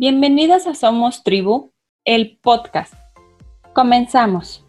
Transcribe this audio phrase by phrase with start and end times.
[0.00, 1.74] Bienvenidas a Somos Tribu,
[2.06, 2.94] el podcast.
[3.74, 4.64] Comenzamos.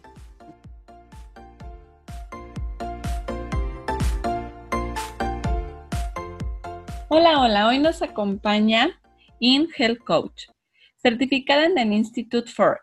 [7.08, 9.00] Hola, hola, hoy nos acompaña
[9.38, 10.48] In Health Coach,
[10.96, 12.82] certificada en el Institute for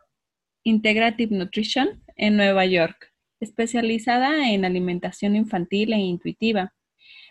[0.63, 6.73] Integrative Nutrition en Nueva York, especializada en alimentación infantil e intuitiva,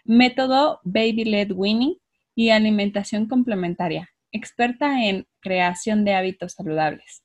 [0.05, 1.99] método Baby Led Winning
[2.37, 7.23] y alimentación complementaria, experta en creación de hábitos saludables.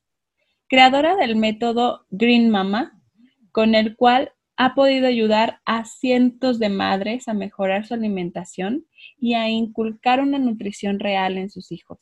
[0.67, 2.99] Creadora del método Green Mama,
[3.51, 8.85] con el cual ha podido ayudar a cientos de madres a mejorar su alimentación
[9.17, 11.99] y a inculcar una nutrición real en sus hijos.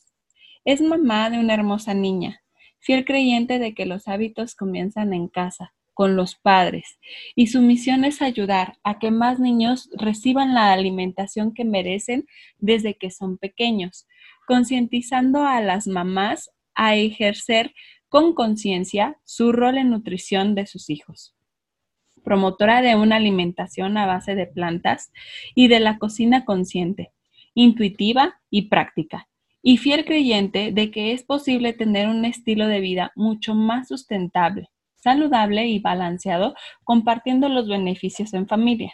[0.65, 2.43] Es mamá de una hermosa niña,
[2.79, 6.99] fiel creyente de que los hábitos comienzan en casa, con los padres,
[7.35, 12.25] y su misión es ayudar a que más niños reciban la alimentación que merecen
[12.57, 14.07] desde que son pequeños,
[14.51, 17.73] concientizando a las mamás a ejercer
[18.09, 21.37] con conciencia su rol en nutrición de sus hijos.
[22.21, 25.13] Promotora de una alimentación a base de plantas
[25.55, 27.13] y de la cocina consciente,
[27.53, 29.29] intuitiva y práctica,
[29.61, 34.67] y fiel creyente de que es posible tener un estilo de vida mucho más sustentable,
[34.97, 38.91] saludable y balanceado compartiendo los beneficios en familia.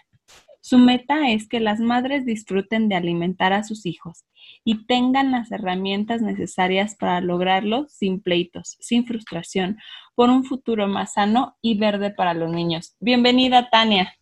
[0.68, 4.26] Su meta es que las madres disfruten de alimentar a sus hijos
[4.66, 9.78] y tengan las herramientas necesarias para lograrlo sin pleitos, sin frustración,
[10.14, 12.98] por un futuro más sano y verde para los niños.
[13.00, 14.14] Bienvenida, Tania.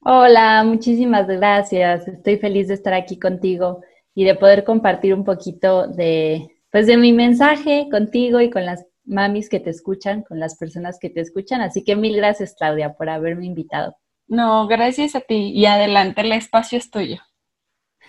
[0.00, 2.08] Hola, muchísimas gracias.
[2.08, 3.82] Estoy feliz de estar aquí contigo
[4.12, 8.84] y de poder compartir un poquito de, pues, de mi mensaje contigo y con las
[9.04, 11.60] mamis que te escuchan, con las personas que te escuchan.
[11.60, 13.96] Así que mil gracias, Claudia, por haberme invitado.
[14.28, 17.18] No, gracias a ti y adelante, el espacio es tuyo.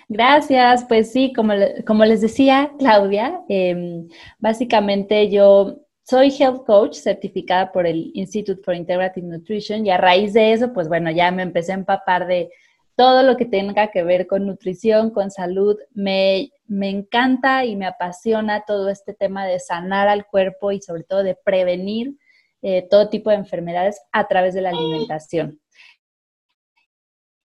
[0.10, 1.54] Gracias, pues sí, como,
[1.86, 4.08] como les decía Claudia, em,
[4.40, 10.34] básicamente yo soy health coach certificada por el Institute for Integrative Nutrition y a raíz
[10.34, 12.50] de eso, pues bueno, ya me empecé a empapar de
[12.96, 15.78] todo lo que tenga que ver con nutrición, con salud.
[15.94, 21.04] Me, me encanta y me apasiona todo este tema de sanar al cuerpo y sobre
[21.04, 22.16] todo de prevenir
[22.64, 25.60] eh, todo tipo de enfermedades a través de la alimentación.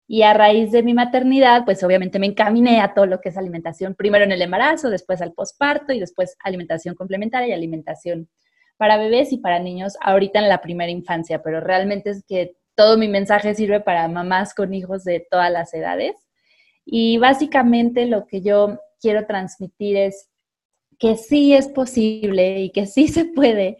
[0.07, 3.37] Y a raíz de mi maternidad, pues obviamente me encaminé a todo lo que es
[3.37, 8.29] alimentación, primero en el embarazo, después al posparto y después alimentación complementaria y alimentación
[8.77, 12.97] para bebés y para niños ahorita en la primera infancia, pero realmente es que todo
[12.97, 16.15] mi mensaje sirve para mamás con hijos de todas las edades.
[16.85, 20.29] Y básicamente lo que yo quiero transmitir es
[20.99, 23.77] que sí es posible y que sí se puede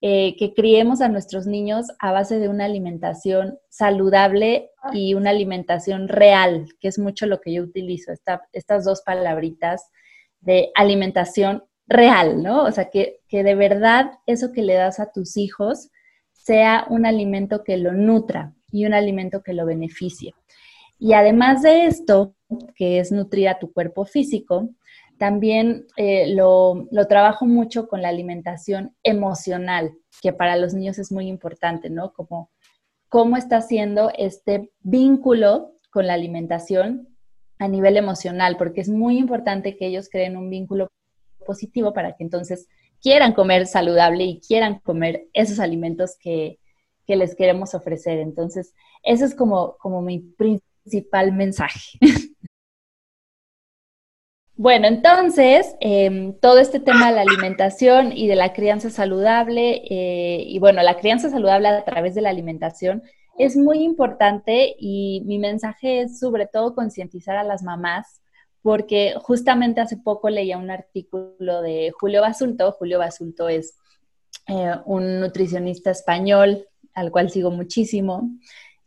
[0.00, 6.06] eh, que criemos a nuestros niños a base de una alimentación saludable y una alimentación
[6.06, 8.12] real, que es mucho lo que yo utilizo,
[8.52, 9.90] estas dos palabritas
[10.40, 12.62] de alimentación real, ¿no?
[12.64, 15.90] O sea, que, que de verdad eso que le das a tus hijos
[16.32, 20.34] sea un alimento que lo nutra y un alimento que lo beneficie.
[20.98, 22.34] Y además de esto,
[22.74, 24.70] que es nutrir a tu cuerpo físico,
[25.18, 29.92] también eh, lo, trabajo mucho con la alimentación emocional,
[30.22, 32.12] que para los niños es muy importante, ¿no?
[32.12, 32.50] Como
[33.08, 37.08] cómo está haciendo este vínculo con la alimentación
[37.58, 40.88] a nivel emocional, porque es muy importante que ellos creen un vínculo
[41.44, 42.68] positivo para que entonces
[43.00, 46.58] quieran comer saludable y quieran comer esos alimentos que,
[47.06, 48.18] que les queremos ofrecer.
[48.18, 51.98] Entonces, ese es como, como mi principal mensaje.
[54.58, 60.42] Bueno, entonces, em, todo este tema de la alimentación y de la crianza saludable, eh,
[60.44, 63.04] y bueno, la crianza saludable a través de la alimentación
[63.38, 68.20] es muy importante y mi mensaje es sobre todo concientizar a las mamás,
[68.60, 72.72] porque justamente hace poco leía un artículo de Julio Basulto.
[72.72, 73.78] Julio Basulto es
[74.48, 78.28] eh, un nutricionista español al cual sigo muchísimo.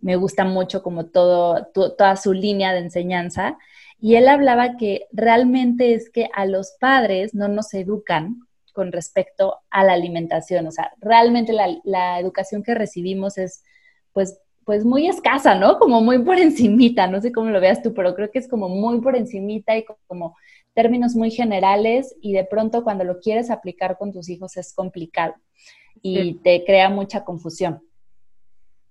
[0.01, 3.57] Me gusta mucho como todo, toda su línea de enseñanza.
[4.01, 8.39] Y él hablaba que realmente es que a los padres no nos educan
[8.73, 10.65] con respecto a la alimentación.
[10.65, 13.63] O sea, realmente la, educación que recibimos es
[14.11, 15.77] pues, pues muy escasa, ¿no?
[15.77, 18.69] Como muy por encimita, no sé cómo lo veas tú, pero creo que es como
[18.69, 20.35] muy por encimita y como
[20.73, 25.35] términos muy generales y de pronto cuando lo quieres aplicar con tus hijos es complicado
[26.01, 27.83] y te crea mucha confusión.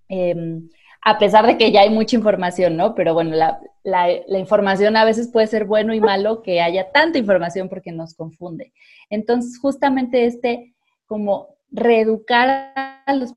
[0.09, 0.69] Em,
[1.03, 2.95] a pesar de que ya hay mucha información, ¿no?
[2.95, 7.69] Pero bueno, la, información a veces puede ser bueno y malo que haya tanta información
[7.69, 8.73] porque nos confunde.
[9.09, 10.75] Entonces, justamente este,
[11.07, 12.73] como reeducar
[13.07, 13.35] a los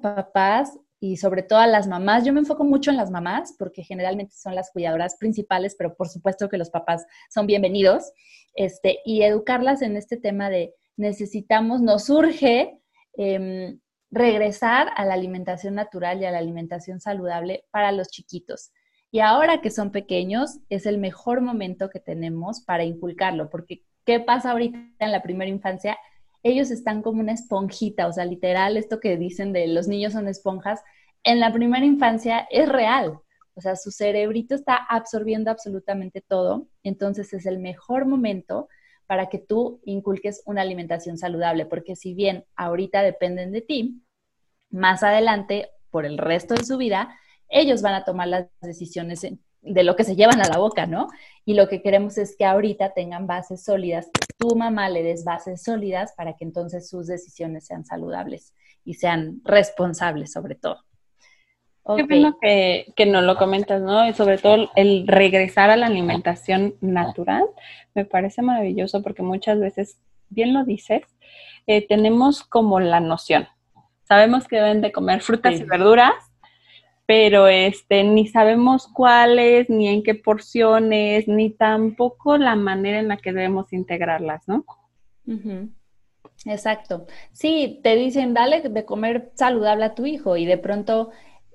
[0.00, 2.24] papás y sobre todo a las mamás.
[2.24, 6.08] Yo me enfoco mucho en las mamás porque generalmente son las cuidadoras principales, pero por
[6.08, 8.12] supuesto que los papás son bienvenidos.
[8.54, 12.78] Este, y educarlas en este tema de necesitamos, nos urge
[13.14, 13.80] em,
[14.12, 18.70] regresar a la alimentación natural y a la alimentación saludable para los chiquitos.
[19.10, 24.20] Y ahora que son pequeños, es el mejor momento que tenemos para inculcarlo, porque ¿qué
[24.20, 25.98] pasa ahorita en la primera infancia?
[26.42, 30.28] Ellos están como una esponjita, o sea, literal, esto que dicen de los niños son
[30.28, 30.82] esponjas,
[31.24, 33.18] en la primera infancia es real.
[33.54, 38.68] O sea, su cerebrito está absorbiendo absolutamente todo, entonces es el mejor momento
[39.12, 44.02] para que tú inculques una alimentación saludable, porque si bien ahorita dependen de ti,
[44.70, 47.14] más adelante, por el resto de su vida,
[47.50, 51.08] ellos van a tomar las decisiones de lo que se llevan a la boca, ¿no?
[51.44, 55.62] Y lo que queremos es que ahorita tengan bases sólidas, tu mamá le des bases
[55.62, 60.78] sólidas para que entonces sus decisiones sean saludables y sean responsables sobre todo.
[61.96, 64.08] Qué bueno que, que nos lo comentas, ¿no?
[64.08, 67.44] Y sobre todo el regresar a la alimentación natural,
[67.94, 69.98] me parece maravilloso porque muchas veces,
[70.28, 71.02] bien lo dices,
[71.66, 73.48] eh, tenemos como la noción.
[74.04, 76.14] Sabemos que deben de comer frutas y verduras,
[77.06, 83.16] pero este, ni sabemos cuáles, ni en qué porciones, ni tampoco la manera en la
[83.16, 84.64] que debemos integrarlas, ¿no?
[86.44, 87.06] Exacto.
[87.32, 91.10] Sí, te dicen, dale de comer saludable a tu hijo y de pronto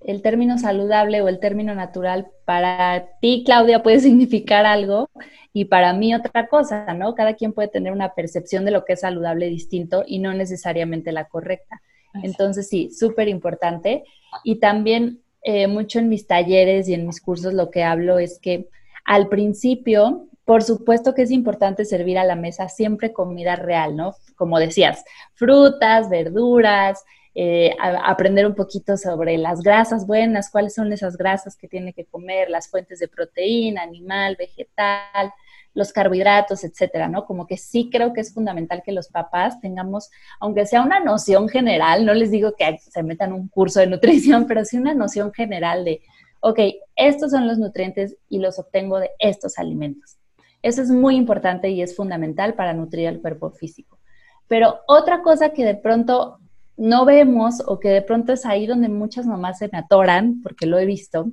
[0.05, 5.09] el término saludable o el término natural para ti, Claudia, puede significar algo
[5.53, 7.15] y para mí otra cosa, ¿no?
[7.15, 11.11] Cada quien puede tener una percepción de lo que es saludable distinto y no necesariamente
[11.11, 11.81] la correcta.
[12.23, 14.03] Entonces, sí, súper importante.
[14.43, 18.39] Y también eh, mucho en mis talleres y en mis cursos lo que hablo es
[18.39, 18.67] que
[19.05, 24.15] al principio, por supuesto que es importante servir a la mesa siempre comida real, ¿no?
[24.35, 25.03] Como decías,
[25.33, 27.03] frutas, verduras,
[27.39, 32.03] eh, aprender un poquito sobre las grasas buenas, cuáles son esas grasas que tiene que
[32.03, 35.31] comer, las fuentes de proteína, animal, vegetal,
[35.75, 37.27] los carbohidratos, etcétera, ¿no?
[37.27, 41.47] Como que sí creo que es fundamental que los papás tengamos, aunque sea una noción
[41.47, 45.31] general, no les digo que se metan un curso de nutrición, pero sí una noción
[45.31, 46.01] general de,
[46.39, 46.59] ok,
[46.95, 50.17] estos son los nutrientes y los obtengo de estos alimentos.
[50.63, 53.99] Eso es muy importante y es fundamental para nutrir al cuerpo físico.
[54.47, 56.39] Pero otra cosa que de pronto
[56.77, 60.65] no vemos o que de pronto es ahí donde muchas mamás se me atoran, porque
[60.65, 61.31] lo he visto,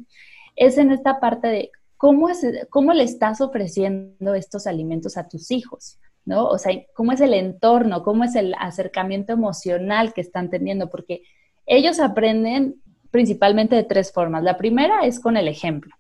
[0.57, 5.51] es en esta parte de cómo, es, cómo le estás ofreciendo estos alimentos a tus
[5.51, 6.47] hijos, ¿no?
[6.47, 11.23] O sea, cómo es el entorno, cómo es el acercamiento emocional que están teniendo, porque
[11.67, 12.77] ellos aprenden
[13.11, 14.43] principalmente de tres formas.
[14.43, 15.95] La primera es con el ejemplo,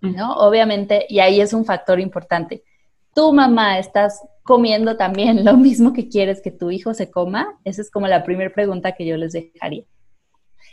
[0.00, 0.34] ¿no?
[0.36, 2.62] Obviamente, y ahí es un factor importante
[3.18, 7.60] tu mamá estás comiendo también lo mismo que quieres que tu hijo se coma?
[7.64, 9.84] Esa es como la primera pregunta que yo les dejaría.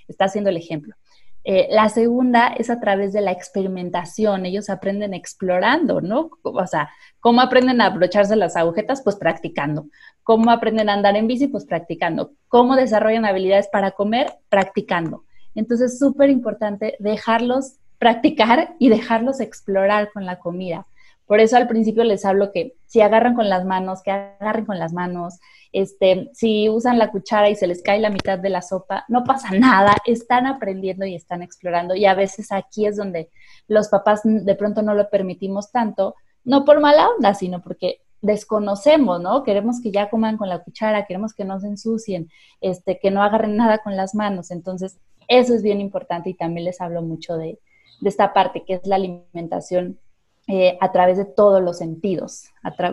[0.08, 0.96] Está haciendo el ejemplo.
[1.44, 4.46] Eh, la segunda es a través de la experimentación.
[4.46, 6.30] Ellos aprenden explorando, ¿no?
[6.42, 6.90] O sea,
[7.20, 9.02] ¿cómo aprenden a abrocharse las agujetas?
[9.04, 9.88] Pues practicando.
[10.24, 11.48] ¿Cómo aprenden a andar en bici?
[11.48, 12.32] Pues practicando.
[12.48, 14.38] ¿Cómo desarrollan habilidades para comer?
[14.48, 15.26] Practicando.
[15.54, 20.86] Entonces, es súper importante dejarlos practicar y dejarlos explorar con la comida.
[21.26, 24.78] Por eso al principio les hablo que si agarran con las manos, que agarren con
[24.78, 25.40] las manos,
[25.72, 29.24] este, si usan la cuchara y se les cae la mitad de la sopa, no
[29.24, 31.96] pasa nada, están aprendiendo y están explorando.
[31.96, 33.30] Y a veces aquí es donde
[33.68, 39.20] los papás de pronto no lo permitimos tanto, no por mala onda, sino porque desconocemos,
[39.22, 39.44] ¿no?
[39.44, 42.30] Queremos que ya coman con la cuchara, queremos que no se ensucien,
[42.62, 44.52] este, que no agarren nada con las manos.
[44.52, 47.60] Entonces, eso es bien importante y también les hablo mucho de,
[48.00, 50.00] de esta parte que es la alimentación
[50.48, 52.52] eh, a través de todos los sentidos,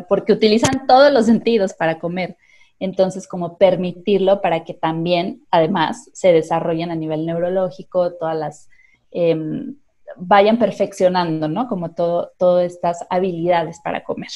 [0.09, 2.37] porque utilizan todos los sentidos para comer.
[2.78, 8.68] Entonces, como permitirlo para que también, además, se desarrollen a nivel neurológico, todas las,
[9.11, 9.76] em,
[10.16, 11.68] vayan perfeccionando, ¿no?
[11.68, 14.30] Como todo, todas estas habilidades para comer.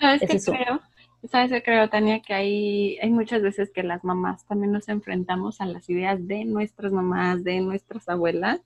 [0.00, 0.80] ¿Sabes qué creo?
[1.30, 2.20] ¿Sabes creo, Tania?
[2.20, 6.44] Que hay, hay muchas veces que las mamás también nos enfrentamos a las ideas de
[6.44, 8.60] nuestras mamás, de nuestras abuelas,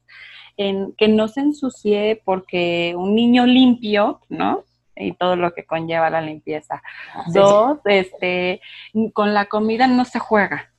[0.56, 4.64] en que no se ensucie porque un niño limpio, ¿no?
[4.96, 6.82] Y todo lo que conlleva la limpieza.
[7.32, 8.60] Dos, este,
[9.12, 10.72] con la comida no se juega,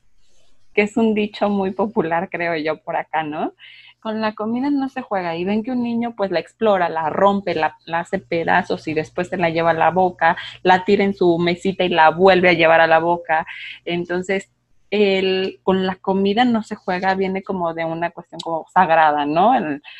[0.73, 3.53] que es un dicho muy popular, creo yo, por acá, ¿no?
[3.99, 7.09] Con la comida no se juega y ven que un niño pues la explora, la
[7.09, 11.03] rompe, la, la, hace pedazos y después se la lleva a la boca, la tira
[11.03, 13.45] en su mesita y la vuelve a llevar a la boca.
[13.83, 14.49] Entonces,
[14.91, 19.53] el, con la comida no se juega, viene como de una cuestión como sagrada, ¿no?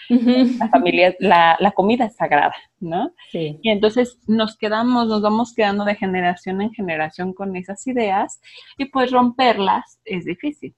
[0.10, 3.14] La familia, la, la, comida es sagrada, ¿no?
[3.32, 3.60] Sí.
[3.62, 8.42] Y entonces nos quedamos, nos vamos quedando de generación en generación con esas ideas
[8.78, 10.74] y pues romperlas es difícil.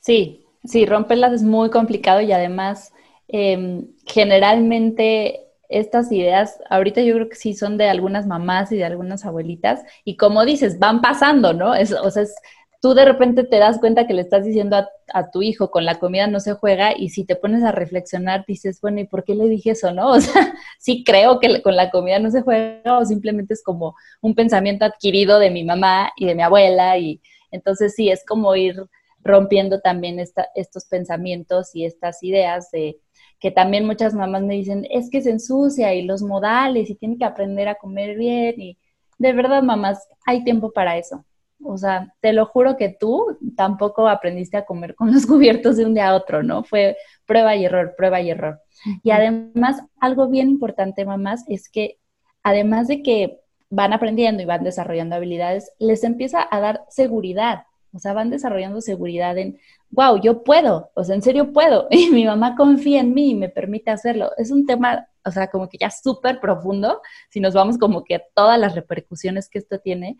[0.00, 2.92] Sí, Sí, romperlas es muy complicado y además
[3.28, 8.84] em, generalmente estas ideas, ahorita yo creo que sí son de algunas mamás y de
[8.84, 11.74] algunas abuelitas y como dices, van pasando, ¿no?
[11.74, 12.34] Es, o sea, es,
[12.80, 14.76] tú de repente te das cuenta que le estás diciendo
[15.12, 18.44] a, tu hijo con la comida no se juega y si te pones a reflexionar
[18.46, 20.10] dices, bueno, ¿y por qué le dije eso, no?
[20.12, 23.94] O sea, sí creo que con la comida no se juega o simplemente es como
[24.20, 28.54] un pensamiento adquirido de mi mamá y de mi abuela y entonces sí, es como
[28.56, 28.76] ir
[29.22, 32.98] rompiendo también estos pensamientos y estas ideas de
[33.40, 37.18] que también muchas mamás me dicen, es que se ensucia y los modales y tiene
[37.18, 38.78] que aprender a comer bien y
[39.18, 41.24] de verdad, mamás, hay tiempo para eso.
[41.64, 45.84] O sea, te lo juro que tú tampoco aprendiste a comer con los cubiertos de
[45.84, 46.62] un día a otro, ¿no?
[46.64, 46.96] Fue
[47.26, 48.60] prueba y error, prueba y error.
[49.02, 51.98] Y además, algo bien importante, mamás, es que
[52.42, 57.64] además de que van aprendiendo y van desarrollando habilidades, les empieza a dar seguridad.
[57.98, 59.58] O sea, van desarrollando seguridad en,
[59.90, 61.88] wow, yo puedo, o sea, en serio puedo.
[61.90, 64.30] Y mi mamá confía en mí y me permite hacerlo.
[64.36, 68.14] Es un tema, o sea, como que ya súper profundo, si nos vamos como que
[68.14, 70.16] a todas las repercusiones que esto tiene,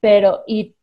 [0.00, 0.74] pero, y,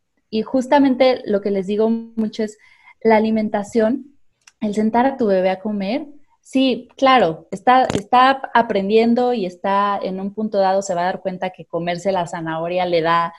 [0.45, 2.57] justamente lo que les digo mucho es
[3.01, 4.15] la alimentación,
[4.61, 6.07] el sentar a tu bebé a comer,
[6.39, 11.21] sí, claro, está, está aprendiendo y está en un punto dado, se va a dar
[11.21, 13.33] cuenta que comerse la zanahoria le da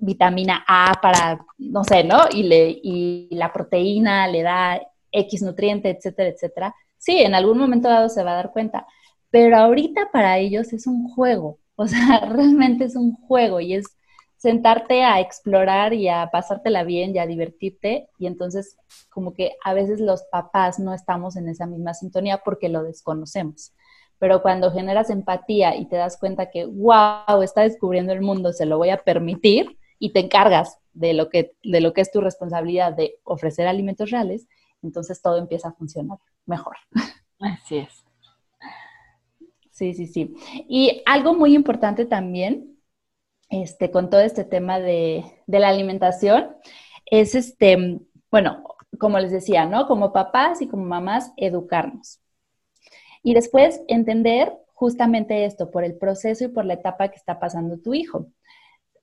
[0.00, 2.20] vitamina A para, no sé, ¿no?
[2.30, 4.80] Y, le, y la proteína le da
[5.12, 6.74] X nutriente, etcétera, etcétera.
[6.98, 8.86] Sí, en algún momento dado se va a dar cuenta,
[9.30, 13.86] pero ahorita para ellos es un juego, o sea, realmente es un juego y es
[14.40, 18.08] sentarte a explorar y a pasártela bien y a divertirte.
[18.18, 18.76] Y entonces,
[19.10, 23.74] como que a veces los papás no estamos en esa misma sintonía porque lo desconocemos.
[24.18, 28.64] Pero cuando generas empatía y te das cuenta que, wow, está descubriendo el mundo, se
[28.64, 32.20] lo voy a permitir y te encargas de lo que, de lo que es tu
[32.20, 34.48] responsabilidad de ofrecer alimentos reales,
[34.82, 36.76] entonces todo empieza a funcionar mejor.
[37.38, 38.04] Así es.
[39.70, 40.34] Sí, sí, sí.
[40.68, 42.78] Y algo muy importante también
[43.50, 46.56] este, con todo este tema de, la alimentación
[47.06, 48.64] es, este, bueno,
[48.98, 49.86] como les decía, ¿no?
[49.86, 52.20] Como papás y como mamás, educarnos.
[53.22, 57.78] Y después entender justamente esto, por el proceso y por la etapa que está pasando
[57.78, 58.28] tu hijo.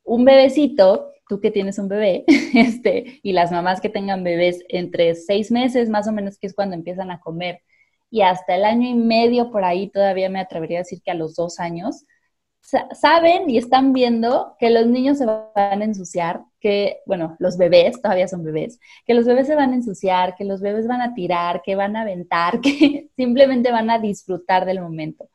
[0.07, 2.23] Un bebecito, tú que tienes un bebé,
[2.53, 6.53] este, y las mamás que tengan bebés entre seis meses más o menos, que es
[6.53, 7.61] cuando empiezan a comer,
[8.09, 11.13] y hasta el año y medio por ahí, todavía me atrevería a decir que a
[11.13, 12.05] los dos años,
[12.93, 18.01] saben y están viendo que los niños se van a ensuciar, que, bueno, los bebés,
[18.01, 21.13] todavía son bebés, que los bebés se van a ensuciar, que los bebés van a
[21.13, 25.29] tirar, que van a aventar, que simplemente van a disfrutar del momento.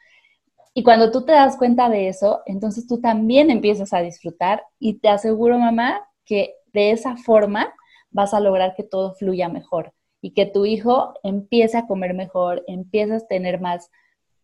[0.75, 4.95] Y cuando tú te das cuenta de eso, entonces tú también empiezas a disfrutar y
[4.95, 7.75] te aseguro, mamá, que de esa forma
[8.11, 12.64] vas a lograr que todo fluya mejor y que tu hijo empiece a comer mejor,
[12.67, 13.91] empiezas a tener más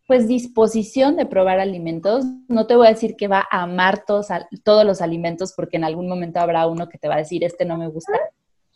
[0.06, 2.24] pues disposición de probar alimentos.
[2.48, 4.28] No te voy a decir que va a amar todos,
[4.64, 7.66] todos los alimentos porque en algún momento habrá uno que te va a decir, este
[7.66, 8.18] no me gusta,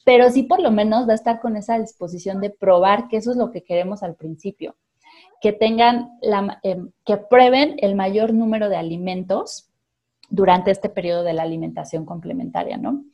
[0.05, 3.31] pero sí por lo menos va a estar con esa disposición de probar, que eso
[3.31, 4.77] es lo que queremos al principio.
[5.43, 6.19] Que tengan,
[6.63, 9.69] em, que prueben el mayor número de alimentos
[10.31, 13.05] durante este periodo de la alimentación complementaria, ¿no?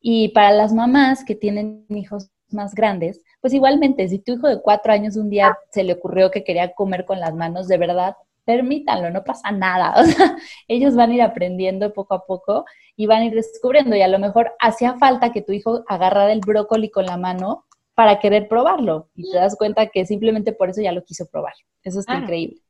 [0.00, 4.60] Y para las mamás que tienen hijos más grandes, pues igualmente, si tu hijo de
[4.60, 8.16] cuatro años un día se le ocurrió que quería comer con las manos, de verdad,
[8.44, 9.94] permítanlo, no pasa nada.
[10.00, 10.36] O sea,
[10.68, 12.64] ellos van a ir aprendiendo poco a poco
[12.96, 13.94] y van a ir descubriendo.
[13.94, 17.66] Y a lo mejor hacía falta que tu hijo agarrara el brócoli con la mano
[17.98, 19.08] para querer probarlo.
[19.16, 21.54] Y te das cuenta que simplemente por eso ya lo quiso probar.
[21.82, 22.62] Eso está increíble.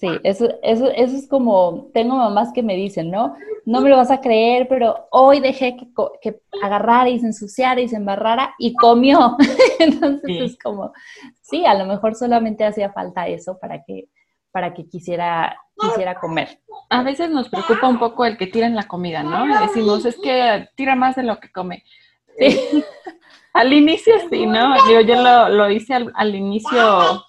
[0.00, 3.36] Sí, eso, eso, eso es como, tengo mamás que me dicen, ¿no?
[3.64, 5.86] No me lo vas a creer, pero hoy dejé que,
[6.20, 9.36] que agarrara y se ensuciara y se embarrara y comió.
[9.78, 10.92] Entonces es como,
[11.40, 14.08] sí, a lo mejor solamente hacía falta eso para que,
[14.50, 16.60] para que quisiera, quisiera comer.
[16.90, 19.46] A veces nos preocupa un poco el que tiren la comida, ¿no?
[19.60, 21.84] Decimos, es que tira más de lo que come.
[22.36, 22.82] Sí.
[23.58, 24.76] Al inicio sí, ¿no?
[24.88, 27.24] Yo, yo lo, lo hice al, inicio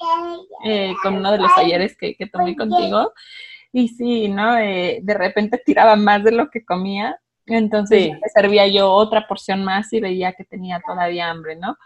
[0.64, 3.14] eh, con uno de los talleres que, que tomé contigo.
[3.74, 4.56] Y sí, ¿no?
[4.56, 7.20] Eh, de repente tiraba más de lo que comía.
[7.48, 11.78] Entonces servía yo otra porción más y veía que tenía todavía hambre, ¿no?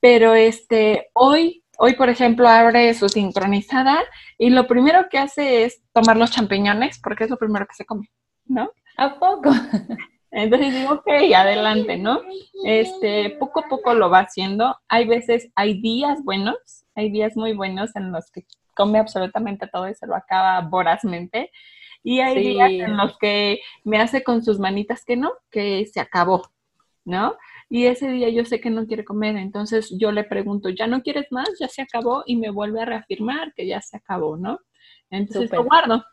[0.00, 4.02] Pero este, hoy, hoy, por ejemplo, abre su sincronizada
[4.38, 7.84] y lo primero que hace es tomar los champiñones porque es lo primero que se
[7.84, 8.10] come,
[8.46, 8.70] ¿no?
[8.96, 9.50] ¿A poco?
[10.36, 12.20] Entonces digo, ok, adelante, ¿no?
[12.64, 14.76] Este, poco a poco lo va haciendo.
[14.88, 16.56] Hay veces, hay días buenos,
[16.94, 21.52] hay días muy buenos en los que come absolutamente todo y se lo acaba vorazmente.
[22.02, 26.00] Y hay días en los que me hace con sus manitas que no, que se
[26.00, 26.42] acabó,
[27.04, 27.36] ¿no?
[27.68, 31.02] y ese día yo sé que no quiere comer, entonces yo le pregunto, ¿ya no
[31.02, 31.48] quieres más?
[31.58, 32.22] ¿Ya se acabó?
[32.26, 34.60] Y me vuelve a reafirmar que ya se acabó, ¿no?
[35.10, 36.04] Entonces lo guardo,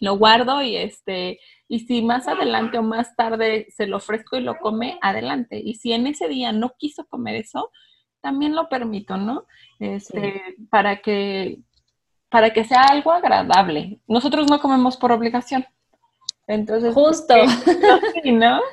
[0.00, 4.40] lo guardo y este, y si más adelante o más tarde se lo ofrezco y
[4.40, 5.60] lo come, adelante.
[5.62, 7.70] Y si en ese día no quiso comer eso,
[8.20, 9.46] también lo permito, ¿no?
[9.78, 11.58] Este, para que
[12.34, 14.00] para que sea algo agradable.
[14.08, 15.64] Nosotros no comemos por obligación.
[16.48, 17.34] Entonces, justo.
[18.22, 18.60] Sí, ¿no?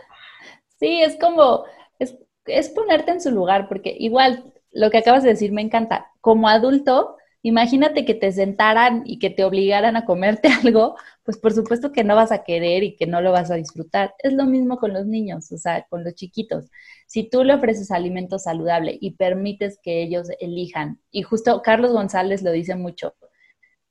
[0.79, 1.65] Sí, es como,
[1.99, 6.09] es, es ponerte en su lugar, porque igual lo que acabas de decir me encanta.
[6.21, 11.53] Como adulto, imagínate que te sentaran y que te obligaran a comerte algo, pues por
[11.53, 14.13] supuesto que no vas a querer y que no lo vas a disfrutar.
[14.19, 16.69] Es lo mismo con los niños, o sea, con los chiquitos.
[17.07, 22.41] Si tú le ofreces alimento saludable y permites que ellos elijan, y justo Carlos González
[22.43, 23.15] lo dice mucho,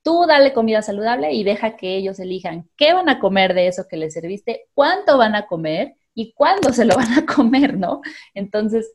[0.02, 3.86] tú dale comida saludable y deja que ellos elijan qué van a comer de eso
[3.88, 8.00] que les serviste, cuánto van a comer y cuándo se lo van a comer, ¿no?
[8.34, 8.92] Entonces,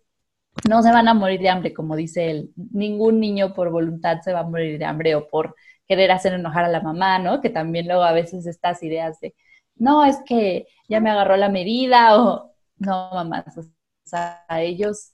[0.69, 2.51] no se van a morir de hambre, como dice él.
[2.55, 5.55] Ningún niño por voluntad se va a morir de hambre o por
[5.87, 7.41] querer hacer enojar a la mamá, ¿no?
[7.41, 9.35] Que también luego a veces estas ideas de,
[9.75, 13.63] no, es que ya me agarró la medida o, no, mamá, o
[14.03, 15.11] sea, a ellos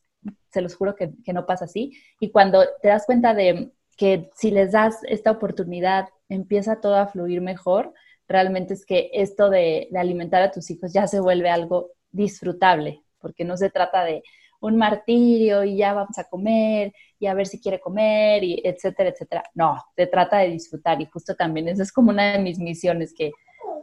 [0.52, 1.94] se los juro que, que no pasa así.
[2.20, 7.08] Y cuando te das cuenta de que si les das esta oportunidad, empieza todo a
[7.08, 7.94] fluir mejor,
[8.28, 13.44] realmente es que esto de, alimentar a tus hijos ya se vuelve algo disfrutable, porque
[13.44, 14.24] no se trata de
[14.62, 19.10] un martirio y ya vamos a comer y a ver si quiere comer y etcétera,
[19.10, 19.44] etcétera.
[19.54, 23.14] No, se trata de disfrutar y justo también esa es como una de mis misiones,
[23.14, 23.32] que,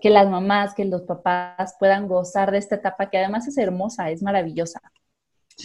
[0.01, 4.11] que las mamás, que los papás puedan gozar de esta etapa que además es hermosa,
[4.11, 4.81] es maravillosa,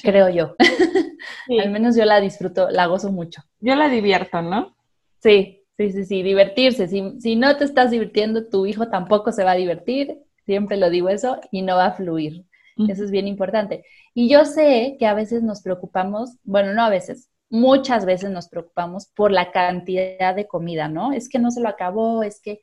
[0.01, 0.55] creo yo.
[1.63, 3.41] Al menos yo la disfruto, la gozo mucho.
[3.60, 4.75] Yo la divierto, ¿no?
[5.20, 6.88] Sí, Sí, sí, sí, divertirse.
[6.88, 10.20] Si, si no te estás divirtiendo, tu hijo tampoco se va a divertir.
[10.46, 12.46] Siempre lo digo eso y no va a fluir.
[12.77, 13.86] Eso es bien importante.
[14.13, 18.48] Y yo sé que a veces nos preocupamos, bueno, no a veces, muchas veces nos
[18.48, 21.13] preocupamos por la cantidad de comida, ¿no?
[21.13, 22.62] Es que no se lo acabó, es que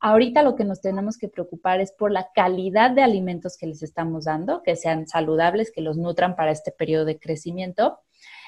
[0.00, 3.82] ahorita lo que nos tenemos que preocupar es por la calidad de alimentos que les
[3.84, 8.00] estamos dando, que sean saludables, que los nutran para este periodo de crecimiento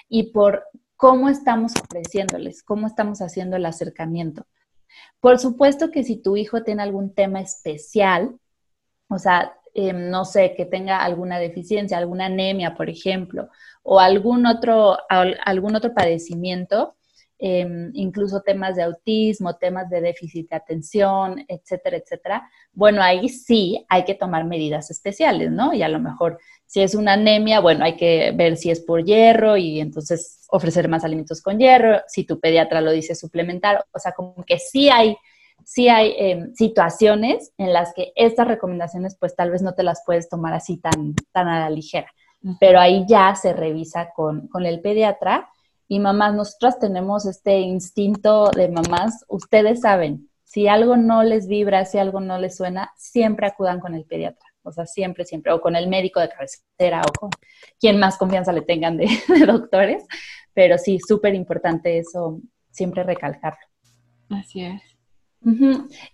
[0.09, 0.65] y por
[0.97, 4.47] cómo estamos ofreciéndoles, cómo estamos haciendo el acercamiento.
[5.21, 8.39] Por supuesto que si tu hijo tiene algún tema especial,
[9.09, 13.49] o sea, em, no sé, que tenga alguna deficiencia, alguna anemia, por ejemplo,
[13.83, 16.97] o algún otro, algún otro padecimiento,
[17.47, 23.85] Em, incluso temas de autismo, temas de déficit de atención, etcétera, etcétera, bueno, ahí sí
[23.89, 25.75] hay que tomar medidas especiales, ¿no?
[25.75, 29.05] Y a lo mejor si es una anemia, bueno, hay que ver si es por
[29.05, 33.99] hierro y entonces ofrecer más alimentos con hierro, si tu pediatra lo dice suplementar, o
[33.99, 35.17] sea, como que sí hay,
[35.65, 40.03] sí hay em, situaciones en las que estas recomendaciones pues tal vez no te las
[40.05, 42.11] puedes tomar así tan, tan a la ligera,
[42.61, 45.49] pero ahí ya se revisa con, con el pediatra
[45.89, 51.85] y mamás, nosotras tenemos este instinto de mamás, ustedes saben, si algo no les vibra,
[51.85, 55.61] si algo no les suena, siempre acudan con el pediatra, o sea, siempre, siempre, o
[55.61, 57.31] con el médico de cabecera o con
[57.79, 59.09] quien más confianza le tengan de,
[59.47, 60.07] doctores,
[60.53, 62.41] pero sí, súper importante eso,
[62.71, 63.67] siempre recalcarlo.
[64.31, 64.94] Así es.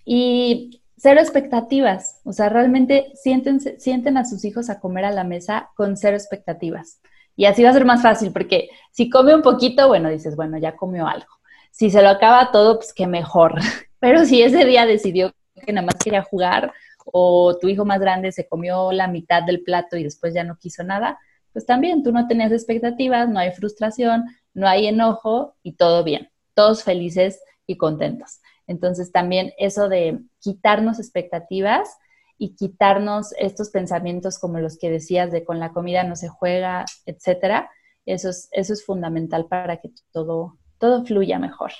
[0.04, 5.24] Y cero expectativas, o sea, realmente sienten, sienten a sus hijos a comer a la
[5.24, 7.00] mesa con cero expectativas.
[7.36, 10.58] Y así va a ser más fácil, porque si come un poquito, bueno, dices, bueno,
[10.58, 11.28] ya comió algo.
[11.70, 13.54] Si se lo acaba todo, pues qué mejor.
[14.00, 15.32] Pero si ese día decidió
[15.64, 16.72] que nada más quería jugar,
[17.04, 20.58] o tu hijo más grande se comió la mitad del plato y después ya no
[20.58, 21.18] quiso nada,
[21.52, 26.30] pues también tú no tenías expectativas, no hay frustración, no hay enojo y todo bien,
[26.54, 28.39] todos felices y contentos.
[28.70, 31.98] Entonces también eso de quitarnos expectativas
[32.38, 36.84] y quitarnos estos pensamientos como los que decías de con la comida no se juega,
[37.04, 37.68] etcétera,
[38.06, 41.72] eso es, eso es fundamental para que todo, todo fluya mejor.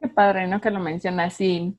[0.00, 0.60] Qué padre, ¿no?
[0.60, 1.40] Que lo mencionas.
[1.40, 1.78] Y,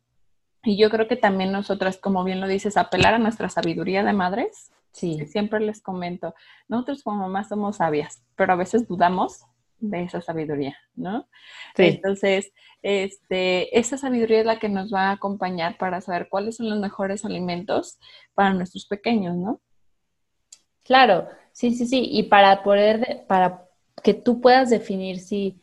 [0.64, 4.14] y yo creo que también nosotras, como bien lo dices, apelar a nuestra sabiduría de
[4.14, 4.72] madres.
[4.94, 5.28] Sí.
[5.28, 6.34] Siempre les comento,
[6.68, 9.44] nosotros como mamás somos sabias, pero a veces dudamos
[9.80, 11.28] de esa sabiduría, ¿no?
[11.76, 11.84] Sí.
[11.84, 16.70] Entonces, este, esa sabiduría es la que nos va a acompañar para saber cuáles son
[16.70, 18.00] los mejores alimentos
[18.34, 19.62] para nuestros pequeños, ¿no?
[20.84, 22.08] Claro, sí, sí, sí.
[22.12, 23.66] Y para poder, para
[24.02, 25.62] que tú puedas definir si,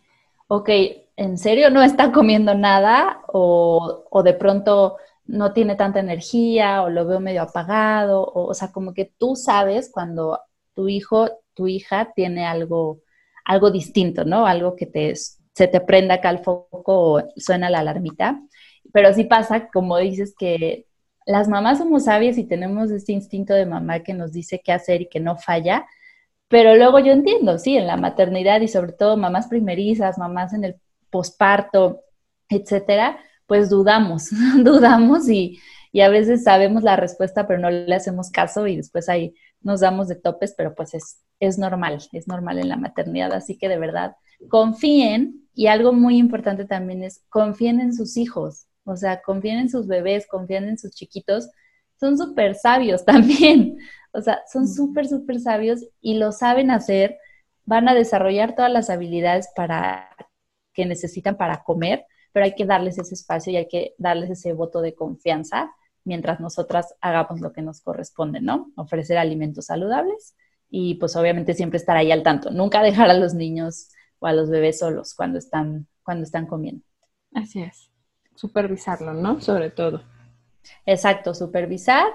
[0.48, 0.68] ok,
[1.16, 3.22] ¿en serio no está comiendo nada?
[3.28, 8.22] O, o de pronto no tiene tanta energía o lo veo medio apagado.
[8.22, 10.40] O, o sea, como que tú sabes cuando
[10.74, 13.00] tu hijo, tu hija tiene algo
[13.46, 14.46] algo distinto, ¿no?
[14.46, 18.42] Algo que te, se te prenda acá el foco o suena la alarmita.
[18.92, 20.86] Pero sí pasa, como dices, que
[21.26, 25.02] las mamás somos sabias y tenemos este instinto de mamá que nos dice qué hacer
[25.02, 25.86] y que no falla.
[26.48, 30.64] Pero luego yo entiendo, sí, en la maternidad y sobre todo mamás primerizas, mamás en
[30.64, 30.76] el
[31.10, 32.02] posparto,
[32.48, 34.30] etcétera, pues dudamos,
[34.64, 35.58] dudamos y,
[35.92, 39.80] y a veces sabemos la respuesta, pero no le hacemos caso y después ahí nos
[39.80, 43.32] damos de topes, pero pues es, es normal, es normal en la maternidad.
[43.32, 44.16] Así que de verdad,
[44.48, 49.70] confíen y algo muy importante también es confíen en sus hijos, o sea, confíen en
[49.70, 51.50] sus bebés, confíen en sus chiquitos.
[51.98, 53.78] Son súper sabios también,
[54.12, 57.18] o sea, son súper, súper sabios y lo saben hacer,
[57.64, 60.08] van a desarrollar todas las habilidades para
[60.72, 64.52] que necesitan para comer, pero hay que darles ese espacio y hay que darles ese
[64.52, 68.70] voto de confianza mientras nosotras hagamos lo que nos corresponde, ¿no?
[68.76, 70.36] Ofrecer alimentos saludables
[70.68, 74.32] y pues obviamente siempre estar ahí al tanto, nunca dejar a los niños o a
[74.32, 76.84] los bebés solos cuando están, cuando están comiendo.
[77.34, 77.90] Así es,
[78.34, 79.40] supervisarlo, ¿no?
[79.40, 80.02] Sobre todo.
[80.84, 82.06] Exacto, supervisar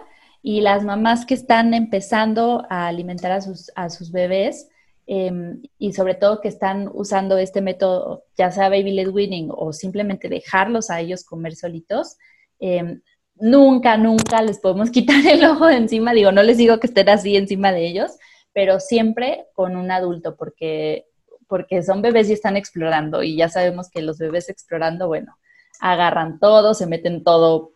[0.42, 4.70] y las mamás que están empezando a alimentar a sus, a sus bebés
[5.06, 9.72] em, y sobre todo que están usando este método, ya sea baby led weaning o
[9.74, 12.18] simplemente dejarlos a ellos comer solitos,
[12.60, 13.02] em,
[13.36, 16.14] nunca, nunca les podemos quitar el ojo de encima.
[16.14, 18.12] Digo, no les digo que estén así encima de ellos,
[18.54, 21.06] pero siempre con un adulto, porque,
[21.48, 23.24] porque son bebés y están explorando.
[23.24, 25.38] Y ya sabemos que los bebés explorando, bueno,
[25.80, 27.72] agarran todo, se meten todo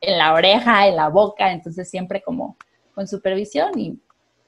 [0.00, 2.56] en la oreja, en la boca, entonces siempre como
[2.94, 3.98] con supervisión y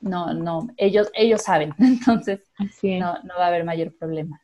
[0.01, 2.41] no, no, ellos, ellos saben, entonces
[2.83, 4.43] no, no va a haber mayor problema.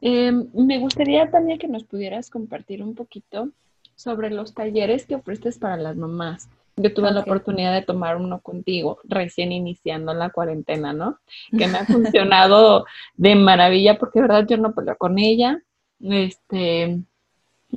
[0.00, 3.50] Em, me gustaría también que nos pudieras compartir un poquito
[3.94, 6.48] sobre los talleres que ofreces para las mamás.
[6.76, 11.18] Yo tuve la oportunidad de tomar uno contigo, recién iniciando la cuarentena, ¿no?
[11.58, 12.84] Que me ha funcionado
[13.16, 15.62] de maravilla porque, de verdad, yo no peleo con ella.
[16.00, 17.00] Este,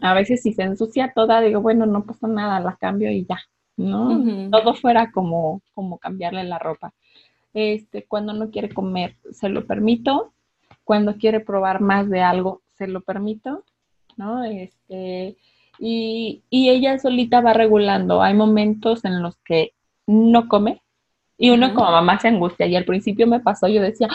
[0.02, 3.40] a veces si se ensucia toda, digo, bueno, no pasa nada, la cambio y ya,
[3.78, 4.50] ¿no?
[4.50, 6.94] Todo fuera como, como cambiarle la ropa.
[7.54, 10.34] Este, cuando no quiere comer, se lo permito.
[10.84, 13.64] Cuando quiere probar más de algo, se lo permito,
[14.16, 14.44] ¿no?
[14.44, 15.38] Este,
[15.80, 18.22] y, ella solita va regulando.
[18.22, 19.74] Hay momentos en los que
[20.06, 20.82] no come
[21.38, 22.66] y uno como mamá se angustia.
[22.66, 24.08] Y al principio me pasó, yo decía,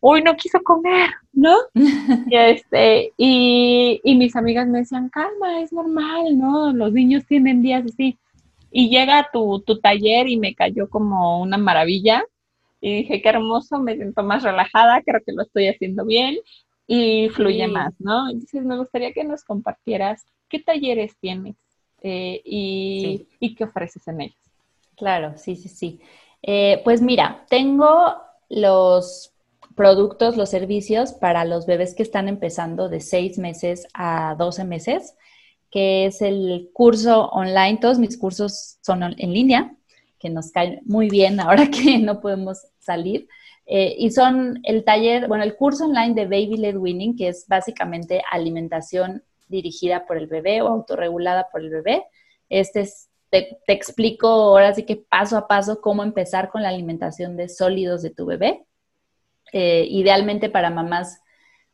[0.00, 1.56] hoy no quiso comer, ¿no?
[1.74, 6.72] y, este, y, y, mis amigas me decían, calma, es normal, ¿no?
[6.72, 8.18] Los niños tienen días así.
[8.70, 12.24] Y llega tu, tu taller y me cayó como una maravilla.
[12.80, 16.38] Y dije, qué hermoso, me siento más relajada, creo que lo estoy haciendo bien
[16.86, 18.30] y fluye más, ¿no?
[18.30, 21.56] Entonces me gustaría que nos compartieras qué talleres tienes
[22.02, 24.38] eh, y, qué ofreces en ellos.
[24.96, 26.00] Claro, sí, sí, sí.
[26.42, 28.16] Eh, pues mira, tengo
[28.48, 29.32] los
[29.74, 35.16] productos, los servicios para los bebés que están empezando de 6 meses a 12 meses,
[35.70, 37.78] que es el curso online.
[37.80, 39.76] Todos mis cursos son en línea,
[40.18, 43.28] que nos caen muy bien ahora que no podemos salir.
[43.66, 47.46] Eh, y son el taller, bueno, el curso online de Baby Led Winning, que es
[47.46, 52.04] básicamente alimentación dirigida por el bebé o autorregulada por el bebé.
[52.48, 57.36] Este es, te, explico ahora sí que paso a paso cómo empezar con la alimentación
[57.36, 58.66] de sólidos de tu bebé.
[59.52, 61.20] Eh, idealmente para mamás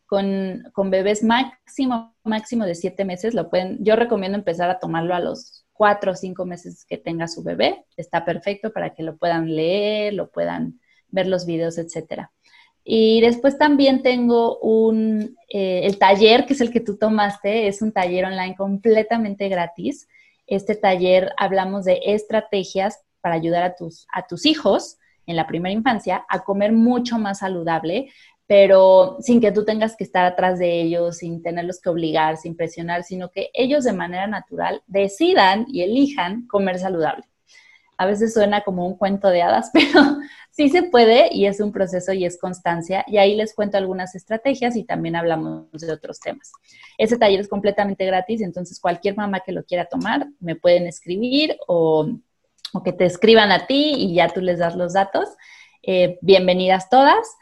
[0.06, 5.14] con, con, bebés máximo, máximo de siete meses, lo pueden, yo recomiendo empezar a tomarlo
[5.14, 7.84] a los cuatro o cinco meses que tenga su bebé.
[7.96, 12.32] Está perfecto para que lo puedan leer, lo puedan ver los videos, etcétera.
[12.84, 17.80] Y después también tengo un, eh, el taller, que es el que tú tomaste, es
[17.80, 20.06] un taller online completamente gratis.
[20.46, 25.72] Este taller hablamos de estrategias para ayudar a tus, a tus hijos en la primera
[25.72, 28.10] infancia a comer mucho más saludable,
[28.46, 32.54] pero sin que tú tengas que estar atrás de ellos, sin tenerlos que obligar, sin
[32.54, 37.24] presionar, sino que ellos de manera natural decidan y elijan comer saludable.
[37.96, 40.18] A veces suena como un cuento de hadas, pero
[40.50, 43.04] sí se puede y es un proceso y es constancia.
[43.06, 46.52] Y ahí les cuento algunas estrategias y también hablamos de otros temas.
[46.98, 51.56] Ese taller es completamente gratis, entonces cualquier mamá que lo quiera tomar me pueden escribir
[51.66, 52.08] o,
[52.84, 55.28] que te escriban a ti y ya tú les das los datos.
[55.82, 57.36] Eh, bienvenidas todas.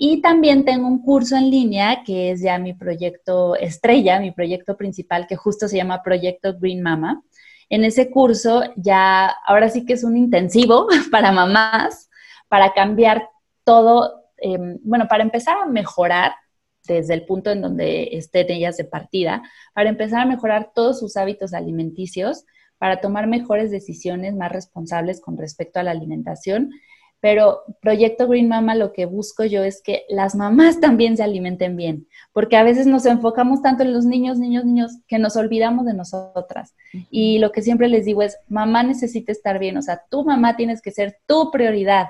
[0.00, 4.76] Y también tengo un curso en línea que es ya mi proyecto estrella, mi proyecto
[4.76, 7.20] principal, que justo se llama Proyecto Green Mama.
[7.68, 12.08] En ese curso ya, ahora sí que es un intensivo para mamás,
[12.48, 13.28] para cambiar
[13.64, 16.32] todo, em, bueno, para empezar a mejorar
[16.86, 19.42] desde el punto en donde estén ellas de partida,
[19.74, 22.44] para empezar a mejorar todos sus hábitos alimenticios,
[22.78, 26.70] para tomar mejores decisiones más responsables con respecto a la alimentación.
[27.20, 31.76] Pero Proyecto Green Mama lo que busco yo es que las mamás también se alimenten
[31.76, 35.86] bien, porque a veces nos enfocamos tanto en los niños, niños, niños, que nos olvidamos
[35.86, 36.74] de nosotras.
[37.10, 40.56] Y lo que siempre les digo es, mamá necesita estar bien, o sea, tu mamá
[40.56, 42.08] tienes que ser tu prioridad,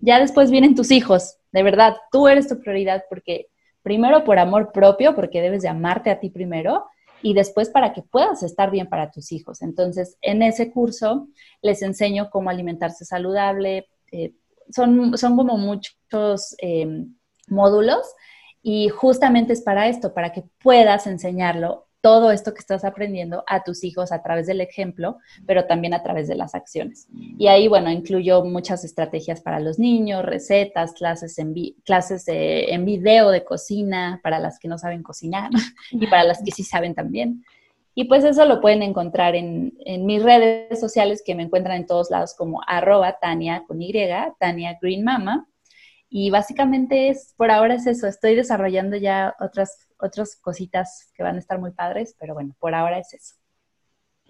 [0.00, 3.48] Ya después vienen tus hijos, de verdad, tú eres tu prioridad porque
[3.82, 6.84] primero por amor propio, porque debes de amarte a ti primero,
[7.22, 9.62] y después para que puedas estar bien para tus hijos.
[9.62, 11.28] Entonces, en ese curso
[11.62, 13.88] les enseño cómo alimentarse saludable.
[14.12, 14.34] Eh,
[14.70, 17.06] son, son como muchos eh,
[17.48, 18.06] módulos
[18.62, 23.64] y justamente es para esto, para que puedas enseñarlo todo esto que estás aprendiendo a
[23.64, 27.08] tus hijos a través del ejemplo, pero también a través de las acciones.
[27.38, 33.30] Y ahí, bueno, incluyo muchas estrategias para los niños, recetas, clases en, clases en video
[33.30, 35.50] de cocina para las que no saben cocinar
[35.90, 37.44] y para las que sí saben también.
[38.00, 41.86] Y pues eso lo pueden encontrar en, en, mis redes sociales que me encuentran en
[41.86, 43.92] todos lados como arroba Tania con Y,
[44.38, 45.48] Tania Green Mama.
[46.08, 51.34] Y básicamente es, por ahora es eso, estoy desarrollando ya otras otras cositas que van
[51.34, 53.34] a estar muy padres, pero bueno, por ahora es eso.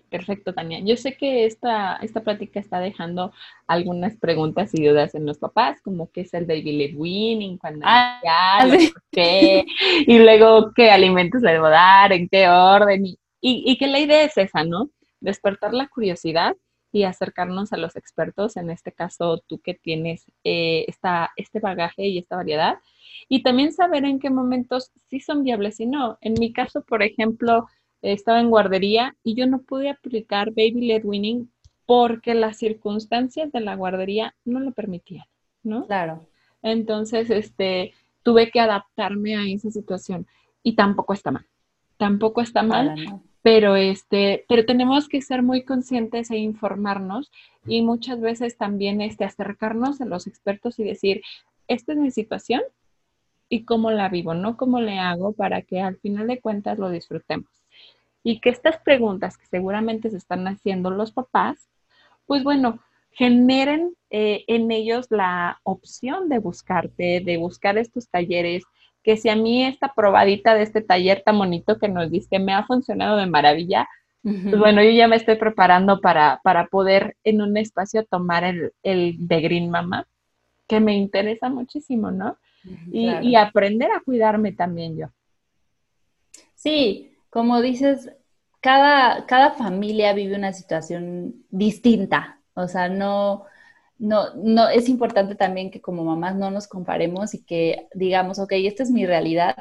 [0.09, 0.81] Perfecto, Tania.
[0.83, 3.33] Yo sé que esta, esta plática está dejando
[3.67, 7.85] algunas preguntas y dudas en los papás, como qué es el baby led weaning, cuándo
[7.87, 8.19] ah,
[9.13, 9.67] qué,
[10.07, 14.25] y luego qué alimentos le debo dar, en qué orden, y, y, que la idea
[14.25, 14.91] es esa, ¿no?
[15.21, 16.57] Despertar la curiosidad
[16.91, 22.07] y acercarnos a los expertos, en este caso tú que tienes eh, esta, este bagaje
[22.07, 22.79] y esta variedad,
[23.29, 26.19] y también saber en qué momentos sí son viables y no.
[26.21, 27.67] En mi caso, por ejemplo,
[28.03, 31.51] estaba en guardería y yo no pude aplicar Baby Led Winning
[31.87, 35.25] porque las circunstancias de la guardería no lo permitían,
[35.63, 35.87] ¿no?
[35.87, 36.27] Claro.
[36.63, 40.27] Entonces, este, tuve que adaptarme a esa situación
[40.63, 41.47] y tampoco está mal.
[41.97, 47.33] Tampoco está mal, pero este, pero tenemos que ser muy conscientes e informarnos
[47.67, 51.23] y muchas veces también este acercarnos a los expertos y decir,
[51.67, 52.61] esta es mi situación,
[53.49, 56.91] y cómo la vivo, no cómo le hago para que al final de cuentas lo
[56.91, 57.49] disfrutemos.
[58.23, 61.71] Y que estas preguntas que seguramente se están haciendo los papás,
[62.27, 62.81] pues bueno,
[63.13, 68.65] generen eh, en ellos la opción de buscarte, de buscar estos talleres,
[69.09, 72.53] que si a mí esta probadita de este taller tan bonito que nos diste me
[72.53, 73.89] ha funcionado de maravilla,
[74.23, 78.75] pues bueno, yo ya me estoy preparando para, para poder en un espacio tomar el,
[78.83, 80.07] el de Green Mama,
[80.67, 82.37] que me interesa muchísimo, ¿no?
[82.93, 85.07] y, aprender a cuidarme también yo.
[86.55, 88.11] Sí, como dices,
[88.61, 93.47] cada, cada familia vive una situación distinta, o sea, no,
[93.99, 98.53] no, no, es importante también que como mamás no nos comparemos y que digamos, ok,
[98.53, 99.57] esta es mi realidad,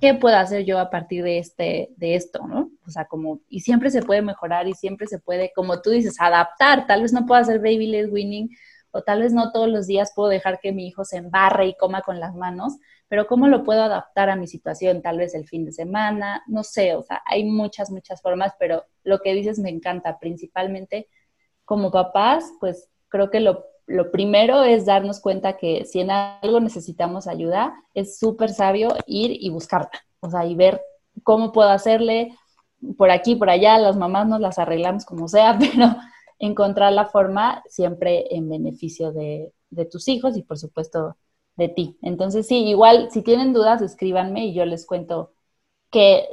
[0.00, 2.70] ¿qué puedo hacer yo a partir de, este, de esto, no?
[2.86, 6.16] O sea, como, y siempre se puede mejorar y siempre se puede, como tú dices,
[6.18, 8.48] adaptar, tal vez no pueda hacer baby winning,
[8.92, 11.76] o tal vez no todos los días puedo dejar que mi hijo se embarre y
[11.76, 12.78] coma con las manos,
[13.08, 15.02] pero ¿cómo lo puedo adaptar a mi situación?
[15.02, 18.84] Tal vez el fin de semana, no sé, o sea, hay muchas, muchas formas, pero
[19.02, 21.08] lo que dices me encanta, principalmente
[21.64, 26.60] como papás, pues creo que lo, lo primero es darnos cuenta que si en algo
[26.60, 29.90] necesitamos ayuda, es súper sabio ir y buscarla,
[30.20, 30.80] o sea, y ver
[31.22, 32.36] cómo puedo hacerle
[32.96, 35.94] por aquí, por allá, las mamás nos las arreglamos como sea, pero
[36.38, 39.52] encontrar la forma siempre en beneficio de,
[39.90, 41.16] tus hijos y por supuesto
[41.56, 41.98] de ti.
[42.02, 45.32] Entonces, sí, igual, si tienen dudas, escríbanme y yo les cuento
[45.90, 46.28] qué,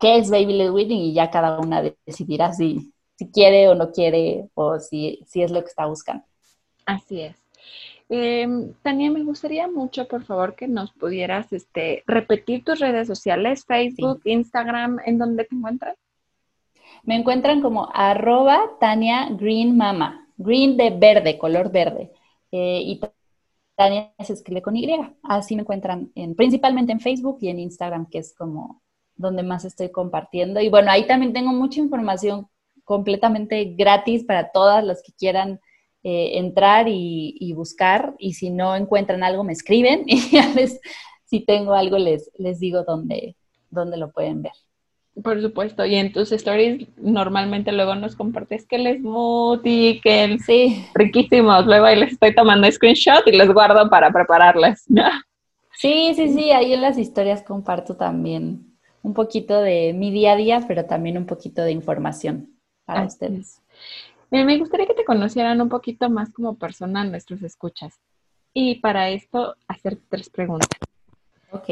[0.00, 4.50] es Baby Led Wedding y ya cada una decidirá si, si quiere o no quiere
[4.54, 6.24] o si, si es lo que está buscando.
[6.86, 7.36] Así es.
[8.08, 13.64] Em, Tania, me gustaría mucho, por favor, que nos pudieras este, repetir tus redes sociales,
[13.64, 15.96] Facebook, Instagram, ¿en dónde te encuentras?
[17.02, 22.12] Me encuentran como arroba Tania Green Mama, green de verde, color verde.
[22.50, 23.00] Eh, y
[23.76, 24.88] Tania se escribe con Y.
[25.22, 28.82] Así me encuentran en, principalmente en Facebook y en Instagram, que es como
[29.16, 30.60] donde más estoy compartiendo.
[30.60, 32.48] Y bueno, ahí también tengo mucha información
[32.84, 35.60] completamente gratis para todas las que quieran
[36.04, 38.14] eh, entrar y, buscar.
[38.18, 40.80] Y si no encuentran algo, me escriben y ya les,
[41.24, 43.36] si tengo algo, les, les digo dónde,
[43.70, 44.52] dónde lo pueden ver.
[45.22, 50.40] Por supuesto, y en tus stories normalmente luego nos compartes que el smoothie, que el
[50.40, 50.84] sí.
[50.92, 54.84] riquísimos, luego ahí les estoy tomando screenshot y les guardo para prepararlas.
[55.76, 60.36] Sí, sí, sí, ahí en las historias comparto también un poquito de mi día a
[60.36, 63.60] día, pero también un poquito de información para ustedes.
[64.30, 68.00] Me gustaría que te conocieran un poquito más como persona nuestros escuchas.
[68.52, 70.68] Y para esto, hacer tres preguntas.
[71.50, 71.68] Ok.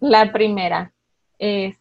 [0.00, 0.92] La primera
[1.38, 1.76] es,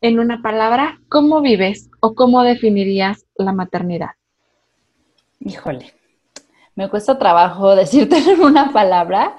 [0.00, 4.10] en una palabra, ¿cómo vives o cómo definirías la maternidad?
[5.40, 5.92] Híjole,
[6.74, 9.36] me cuesta trabajo decirte en una palabra,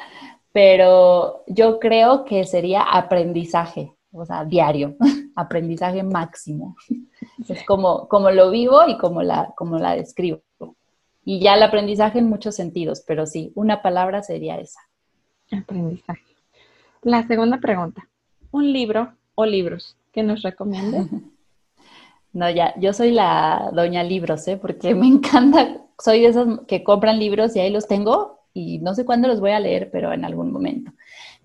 [0.52, 4.95] pero yo creo que sería aprendizaje, o sea, diario,
[5.36, 6.75] aprendizaje máximo.
[7.47, 10.41] Es como, como lo vivo y como la, como la describo.
[11.23, 14.80] Y ya el aprendizaje en muchos sentidos, pero sí, una palabra sería esa.
[15.51, 16.23] Aprendizaje.
[17.01, 18.08] La segunda pregunta,
[18.51, 21.08] ¿un libro o libros que nos recomiende?
[22.34, 24.58] No, ya, yo soy la doña libros, ¿eh?
[24.58, 28.93] porque me encanta, soy de esas que compran libros y ahí los tengo y no
[28.93, 30.91] sé cuándo los voy a leer, pero en algún momento.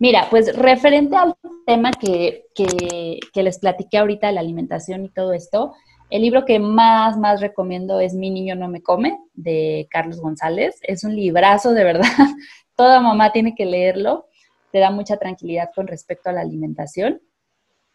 [0.03, 5.75] Mira, pues referente al tema que, que, les platiqué ahorita la alimentación y todo esto,
[6.11, 10.81] el libro que más, más recomiendo es Mi niño no me come, de Carlos González.
[10.83, 12.09] Es un librazo, de verdad.
[12.77, 14.27] Toda mamá tiene que leerlo.
[14.73, 17.23] Te da mucha tranquilidad con respecto a la alimentación.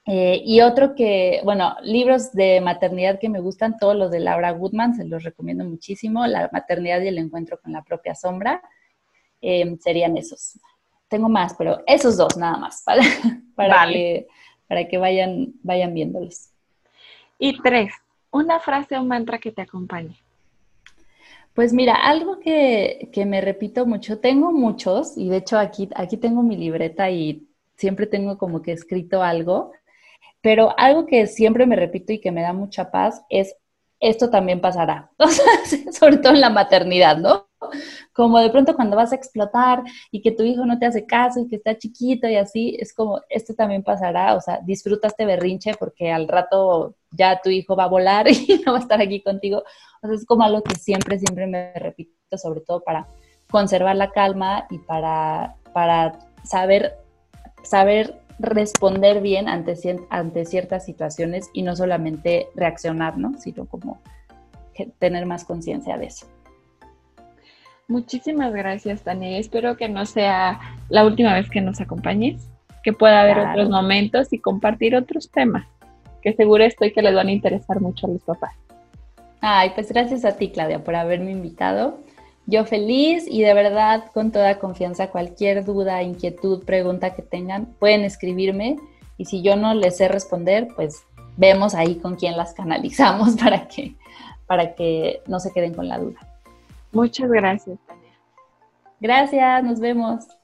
[0.05, 4.51] Eh, y otro que, bueno, libros de maternidad que me gustan, todos los de Laura
[4.51, 6.25] Goodman, se los recomiendo muchísimo.
[6.25, 8.61] La maternidad y el encuentro con la propia sombra
[9.41, 10.57] eh, serían esos.
[11.07, 13.03] Tengo más, pero esos dos nada más, para,
[13.55, 14.27] para, que,
[14.67, 16.49] para que vayan, vayan viéndolos.
[17.39, 17.93] Y tres,
[18.31, 20.17] una frase o mantra que te acompañe.
[21.57, 26.43] Pues mira, algo que, me repito mucho, tengo muchos, y de hecho aquí, aquí tengo
[26.43, 29.71] mi libreta y siempre tengo como que escrito algo,
[30.41, 33.55] pero algo que siempre me repito y que me da mucha paz es,
[33.99, 35.09] esto también pasará,
[35.91, 37.47] sobre todo en la maternidad, ¿no?
[38.17, 41.39] Como de pronto cuando vas a explotar y que tu hijo no te hace caso
[41.39, 45.23] y que está chiquito y así, es como, esto también pasará, o sea, disfruta este
[45.23, 48.99] berrinche porque al rato ya tu hijo va a volar y no va a estar
[48.99, 49.61] aquí contigo.
[50.01, 53.07] O sea, es como algo que siempre, siempre me repito, sobre todo para
[53.51, 56.97] conservar la calma y para, para saber,
[57.61, 59.75] saber responder bien ante,
[60.09, 63.37] ante ciertas situaciones y no solamente reaccionar, ¿no?
[63.37, 64.01] Sino como
[64.97, 66.25] tener más conciencia de eso.
[67.89, 69.37] Muchísimas gracias, Tania.
[69.37, 72.49] Espero que no sea la última vez que nos acompañes,
[72.83, 75.65] que pueda haber otros momentos y compartir otros temas,
[76.21, 78.53] que seguro estoy que les van a interesar mucho a los papás.
[79.39, 81.99] Ay, pues gracias a ti, Claudia, por haberme invitado.
[82.45, 88.03] Yo feliz y de verdad con toda confianza, cualquier duda, inquietud, pregunta que tengan, pueden
[88.03, 88.77] escribirme
[89.17, 91.03] y si yo no les sé responder, pues
[91.37, 93.95] vemos ahí con quién las canalizamos para que,
[94.45, 96.19] para que no se queden con la duda.
[96.91, 98.13] Muchas gracias, Tania.
[98.99, 100.36] Gracias, nos vemos.